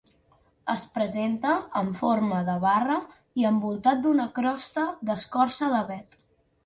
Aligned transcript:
Es 0.73 0.83
presenta 0.93 1.51
amb 1.81 1.99
forma 1.99 2.39
de 2.49 2.55
barra 2.65 2.95
i 3.43 3.45
envoltat 3.53 4.03
d'una 4.07 4.29
crosta 4.39 4.87
d'escorça 5.11 5.69
d'avet. 5.77 6.23